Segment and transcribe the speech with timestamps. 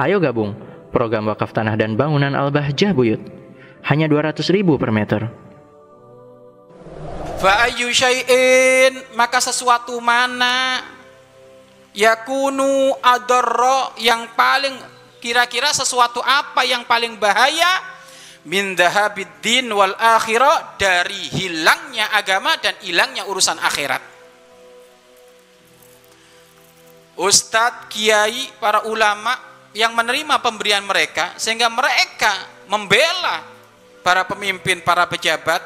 [0.00, 0.56] Ayo gabung
[0.96, 3.20] program wakaf tanah dan bangunan Al-Bahjah Buyut.
[3.84, 5.28] Hanya 200 ribu per meter.
[7.36, 10.80] Fa'ayu syai'in maka sesuatu mana
[11.92, 14.72] yakunu adarra yang paling
[15.20, 17.84] kira-kira sesuatu apa yang paling bahaya
[18.48, 24.00] min dahabiddin wal akhirah dari hilangnya agama dan hilangnya urusan akhirat.
[27.20, 32.32] Ustadz, kiai, para ulama yang menerima pemberian mereka sehingga mereka
[32.66, 33.46] membela
[34.02, 35.62] para pemimpin, para pejabat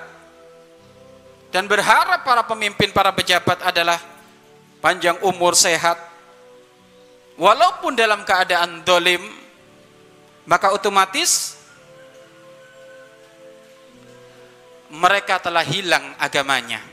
[1.48, 4.02] dan berharap para pemimpin, para pejabat adalah
[4.82, 5.96] panjang umur, sehat.
[7.38, 9.22] Walaupun dalam keadaan dolim
[10.44, 11.56] maka otomatis
[14.92, 16.84] mereka telah hilang agamanya.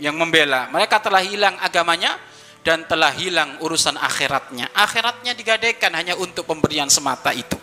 [0.00, 2.18] Yang membela mereka telah hilang agamanya
[2.60, 4.68] dan telah hilang urusan akhiratnya.
[4.76, 7.56] Akhiratnya digadaikan hanya untuk pemberian semata itu.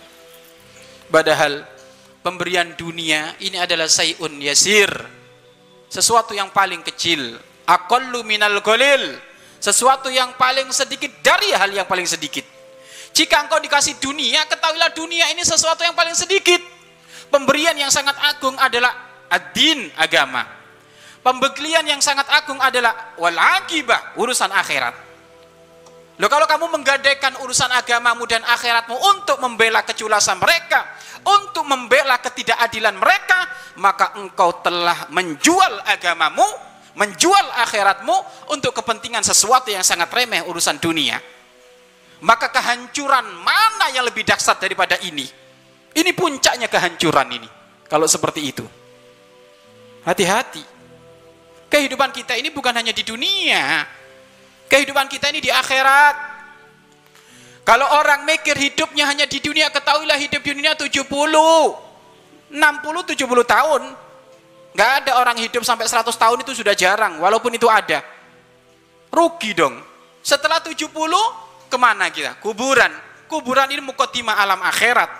[1.07, 1.63] Padahal
[2.25, 4.89] pemberian dunia ini adalah sayun yasir.
[5.87, 7.37] Sesuatu yang paling kecil.
[7.67, 9.15] Aqallu minal qalil
[9.57, 12.43] sesuatu yang paling sedikit dari hal yang paling sedikit.
[13.13, 16.59] Jika engkau dikasih dunia ketahuilah dunia ini sesuatu yang paling sedikit.
[17.27, 18.93] Pemberian yang sangat agung adalah
[19.27, 20.56] ad-din agama
[21.21, 25.07] pembekalian yang sangat agung adalah wal akibah urusan akhirat
[26.17, 30.81] Loh kalau kamu menggadaikan urusan agamamu dan akhiratmu untuk membela keculasan mereka,
[31.21, 33.45] untuk membela ketidakadilan mereka,
[33.77, 36.45] maka engkau telah menjual agamamu,
[36.97, 41.21] menjual akhiratmu untuk kepentingan sesuatu yang sangat remeh urusan dunia.
[42.25, 45.29] Maka kehancuran mana yang lebih dahsyat daripada ini?
[45.93, 47.49] Ini puncaknya kehancuran ini.
[47.85, 48.65] Kalau seperti itu.
[50.01, 50.76] Hati-hati.
[51.67, 53.83] Kehidupan kita ini bukan hanya di dunia.
[54.71, 56.15] Kehidupan kita ini di akhirat.
[57.67, 63.81] Kalau orang mikir hidupnya hanya di dunia, ketahuilah hidup di dunia 70, 60, 70 tahun.
[64.71, 67.99] Nggak ada orang hidup sampai 100 tahun itu sudah jarang, walaupun itu ada.
[69.11, 69.83] Rugi dong.
[70.23, 70.87] Setelah 70,
[71.67, 72.39] ke mana kita?
[72.39, 72.91] Kuburan.
[73.27, 75.11] Kuburan ini mukotima alam akhirat.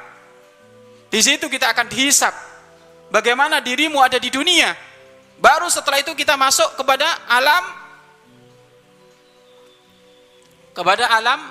[1.12, 2.32] Di situ kita akan dihisap.
[3.12, 4.72] Bagaimana dirimu ada di dunia.
[5.38, 7.64] Baru setelah itu kita masuk kepada alam
[10.74, 11.42] kepada alam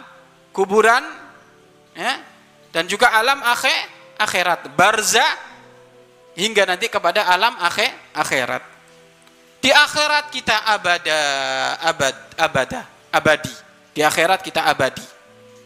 [0.54, 1.02] kuburan
[1.94, 2.22] ya,
[2.70, 3.74] dan juga alam akhir
[4.22, 5.26] akhirat barza
[6.38, 8.62] hingga nanti kepada alam akhir akhirat
[9.58, 11.18] di akhirat kita abada
[11.82, 12.80] abad abada
[13.10, 13.54] abadi.
[13.96, 15.02] Di akhirat kita abadi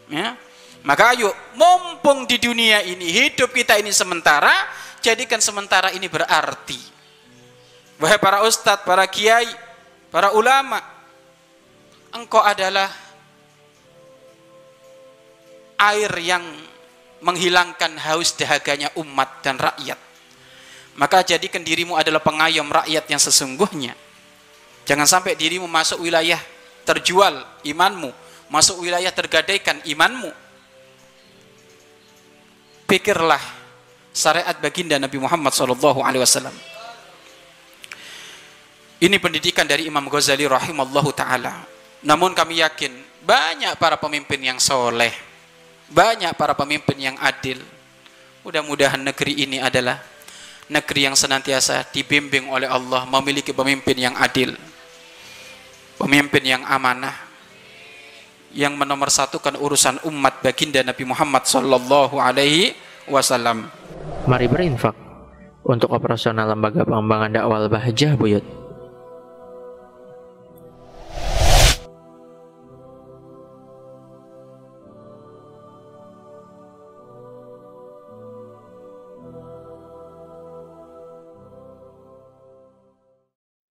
[0.09, 0.39] ya.
[0.87, 1.29] Maka ayo
[1.59, 4.55] mumpung di dunia ini hidup kita ini sementara
[5.05, 6.81] jadikan sementara ini berarti
[8.01, 9.47] wahai para ustadz para kiai
[10.09, 10.81] para ulama
[12.17, 12.91] engkau adalah
[15.81, 16.45] air yang
[17.21, 19.97] menghilangkan haus dahaganya umat dan rakyat.
[20.97, 23.97] Maka jadikan dirimu adalah pengayom rakyat yang sesungguhnya.
[24.85, 26.41] Jangan sampai dirimu masuk wilayah
[26.85, 28.11] terjual imanmu,
[28.53, 30.33] masuk wilayah tergadaikan imanmu.
[32.91, 33.41] Pikirlah
[34.11, 35.79] syariat baginda Nabi Muhammad SAW.
[39.01, 41.65] Ini pendidikan dari Imam Ghazali rahimallahu taala.
[42.05, 42.93] Namun kami yakin
[43.25, 45.13] banyak para pemimpin yang soleh,
[45.89, 47.57] banyak para pemimpin yang adil.
[48.45, 50.05] Mudah-mudahan negeri ini adalah
[50.69, 54.53] negeri yang senantiasa dibimbing oleh Allah memiliki pemimpin yang adil.
[55.97, 57.17] Pemimpin yang amanah
[58.53, 62.77] yang menomorsatukan urusan umat baginda Nabi Muhammad sallallahu alaihi
[63.09, 63.65] wasallam.
[64.29, 64.93] Mari berinfak
[65.65, 68.60] untuk operasional lembaga pengembangan dakwah Bahjah Buyut.